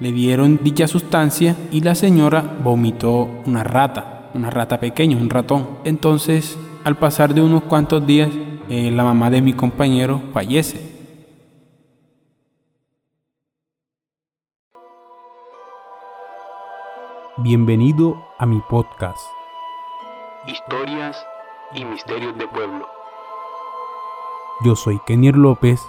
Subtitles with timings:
[0.00, 5.78] Le dieron dicha sustancia y la señora vomitó una rata, una rata pequeña, un ratón.
[5.82, 8.30] Entonces, al pasar de unos cuantos días,
[8.68, 10.80] eh, la mamá de mi compañero fallece.
[17.38, 19.18] Bienvenido a mi podcast.
[20.46, 21.16] Historias
[21.74, 22.86] y misterios de pueblo.
[24.64, 25.80] Yo soy Kenier López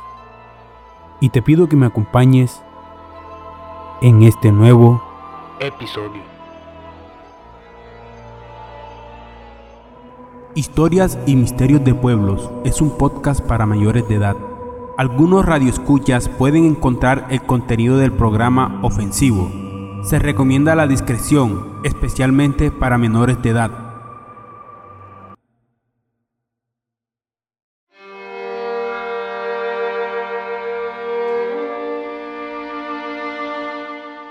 [1.20, 2.64] y te pido que me acompañes
[4.02, 5.04] en este nuevo
[5.60, 6.22] episodio.
[10.56, 14.38] Historias y Misterios de Pueblos es un podcast para mayores de edad.
[14.98, 19.52] Algunos radioescuchas pueden encontrar el contenido del programa ofensivo.
[20.04, 23.89] Se recomienda la discreción, especialmente para menores de edad.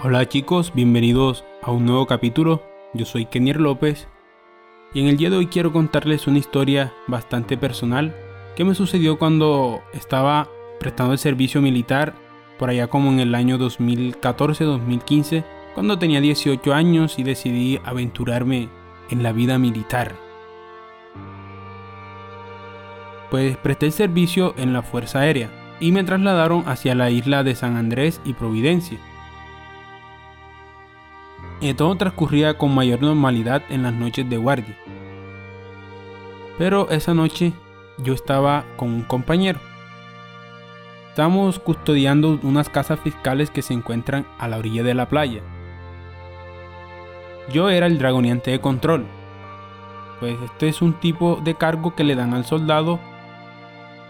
[0.00, 2.62] Hola chicos, bienvenidos a un nuevo capítulo.
[2.94, 4.06] Yo soy Kenier López
[4.94, 8.14] y en el día de hoy quiero contarles una historia bastante personal
[8.54, 12.14] que me sucedió cuando estaba prestando el servicio militar
[12.60, 18.68] por allá como en el año 2014-2015, cuando tenía 18 años y decidí aventurarme
[19.10, 20.14] en la vida militar.
[23.32, 27.56] Pues presté el servicio en la Fuerza Aérea y me trasladaron hacia la isla de
[27.56, 29.00] San Andrés y Providencia
[31.60, 34.76] y todo transcurría con mayor normalidad en las noches de guardia.
[36.56, 37.52] Pero esa noche
[37.98, 39.60] yo estaba con un compañero.
[41.10, 45.42] Estamos custodiando unas casas fiscales que se encuentran a la orilla de la playa.
[47.52, 49.06] Yo era el dragoniante de control.
[50.20, 53.00] Pues este es un tipo de cargo que le dan al soldado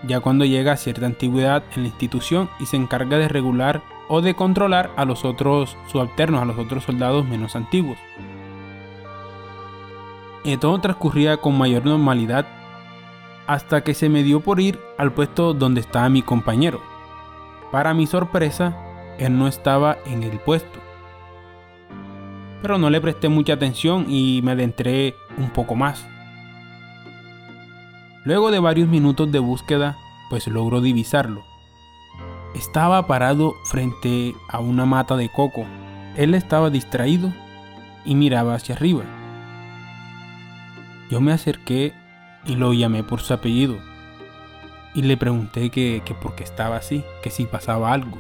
[0.07, 4.21] ya cuando llega a cierta antigüedad en la institución y se encarga de regular o
[4.21, 7.99] de controlar a los otros subalternos, a los otros soldados menos antiguos.
[10.45, 12.47] Y todo transcurría con mayor normalidad
[13.47, 16.81] hasta que se me dio por ir al puesto donde estaba mi compañero.
[17.73, 18.77] Para mi sorpresa,
[19.19, 20.79] él no estaba en el puesto.
[22.63, 26.07] Pero no le presté mucha atención y me adentré un poco más.
[28.25, 29.97] Luego de varios minutos de búsqueda,
[30.29, 31.45] pues logro divisarlo.
[32.55, 35.65] Estaba parado frente a una mata de coco.
[36.17, 37.33] Él estaba distraído
[38.05, 39.05] y miraba hacia arriba.
[41.11, 41.95] Yo me acerqué
[42.45, 43.77] y lo llamé por su apellido.
[44.95, 48.19] Y le pregunté que, que por qué estaba así, que si pasaba algo.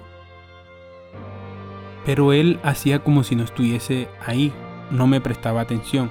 [2.07, 4.53] Pero él hacía como si no estuviese ahí,
[4.91, 6.11] no me prestaba atención.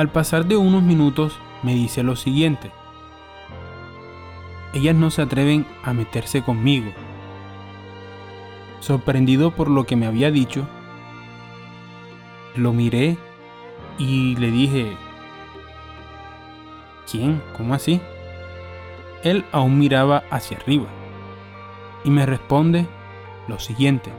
[0.00, 2.72] Al pasar de unos minutos me dice lo siguiente
[4.72, 6.92] ellas no se atreven a meterse conmigo.
[8.80, 10.66] Sorprendido por lo que me había dicho,
[12.54, 13.18] lo miré
[13.98, 14.96] y le dije,
[17.10, 17.42] ¿quién?
[17.56, 18.00] ¿Cómo así?
[19.22, 20.86] Él aún miraba hacia arriba
[22.04, 22.86] y me responde
[23.48, 24.10] lo siguiente.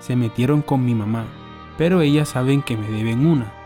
[0.00, 1.26] Se metieron con mi mamá,
[1.76, 3.57] pero ellas saben que me deben una.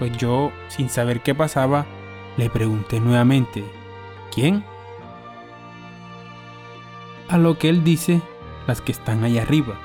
[0.00, 1.86] Pues yo, sin saber qué pasaba,
[2.38, 3.62] le pregunté nuevamente,
[4.34, 4.64] ¿quién?
[7.28, 8.22] A lo que él dice,
[8.66, 9.78] las que están allá arriba.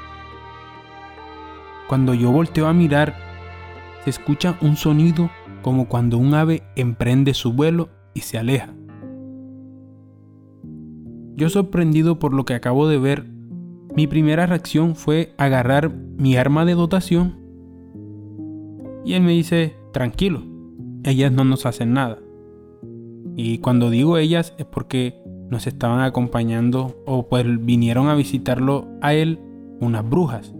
[1.89, 3.13] Cuando yo volteo a mirar,
[4.05, 5.29] se escucha un sonido
[5.61, 8.73] como cuando un ave emprende su vuelo y se aleja.
[11.35, 13.25] Yo sorprendido por lo que acabo de ver,
[13.93, 17.45] mi primera reacción fue agarrar mi arma de dotación
[19.05, 20.43] y él me dice, tranquilo,
[21.05, 22.19] ellas no nos hacen nada.
[23.37, 25.15] Y cuando digo ellas es porque
[25.49, 29.39] nos estaban acompañando o pues vinieron a visitarlo a él
[29.79, 30.53] unas brujas.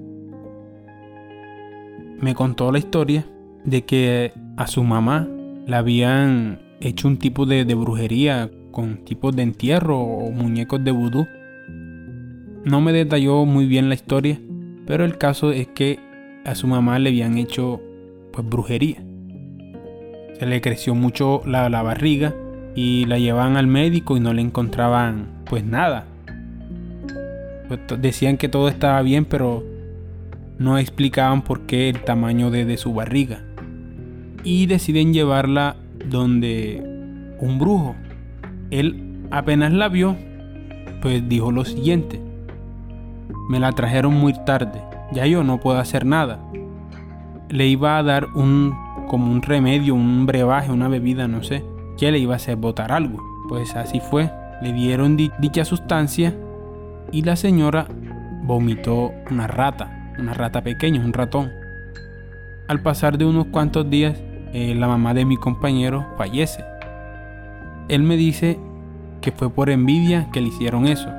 [2.22, 3.26] Me contó la historia
[3.66, 5.28] de que a su mamá
[5.68, 10.92] le habían hecho un tipo de, de brujería con tipos de entierro o muñecos de
[10.92, 11.28] vudú.
[12.64, 14.40] No me detalló muy bien la historia,
[14.88, 16.00] pero el caso es que
[16.46, 17.82] a su mamá le habían hecho
[18.32, 19.05] pues brujería.
[20.40, 22.34] Se le creció mucho la, barriga
[22.76, 26.06] y la llevaban al médico y no le encontraban pues nada.
[27.68, 29.64] Pues, decían que todo estaba bien, pero
[30.60, 33.44] no explicaban por qué el tamaño de, de su barriga.
[34.44, 35.78] Y deciden llevarla
[36.10, 36.84] donde
[37.40, 37.96] un brujo.
[38.72, 40.16] Él apenas la vio,
[41.02, 42.20] pues dijo lo siguiente.
[43.50, 44.82] Me la trajeron muy tarde,
[45.12, 46.40] ya yo no puedo hacer nada.
[47.50, 51.64] Le iba a dar un como un remedio, un brebaje, una bebida, no sé,
[51.98, 53.24] que le iba a hacer botar algo.
[53.48, 54.32] Pues así fue,
[54.62, 56.36] le dieron dicha sustancia
[57.12, 57.88] y la señora
[58.44, 61.52] vomitó una rata, una rata pequeña, un ratón.
[62.68, 64.22] Al pasar de unos cuantos días,
[64.54, 66.64] eh, la mamá de mi compañero fallece.
[67.90, 68.60] Él me dice
[69.22, 71.10] que fue por envidia que le hicieron eso.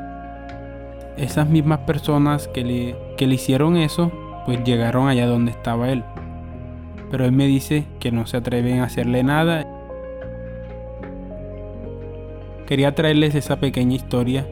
[1.17, 4.11] Esas mismas personas que le, que le hicieron eso,
[4.44, 6.05] pues llegaron allá donde estaba él.
[7.11, 9.67] Pero él me dice que no se atreven a hacerle nada.
[12.67, 14.47] Quería traerles esa pequeña historia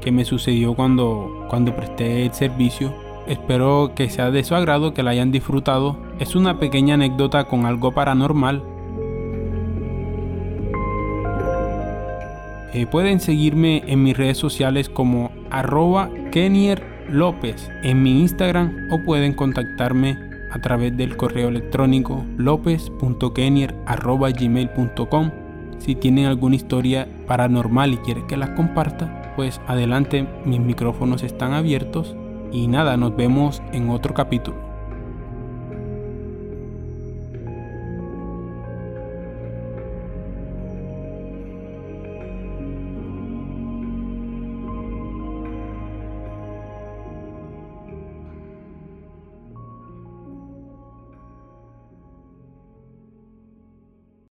[0.00, 2.92] que me sucedió cuando, cuando presté el servicio.
[3.28, 5.96] Espero que sea de su agrado, que la hayan disfrutado.
[6.18, 8.64] Es una pequeña anécdota con algo paranormal.
[12.74, 18.98] Eh, pueden seguirme en mis redes sociales como arroba Kenier López en mi Instagram o
[19.04, 25.30] pueden contactarme a través del correo electrónico lopez.kenier.gmail.com
[25.78, 31.54] Si tienen alguna historia paranormal y quieren que las comparta, pues adelante mis micrófonos están
[31.54, 32.14] abiertos
[32.52, 34.71] y nada, nos vemos en otro capítulo.